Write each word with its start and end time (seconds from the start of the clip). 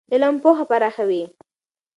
علم 0.13 0.35
پوهه 0.43 0.63
پراخوي. 0.69 1.23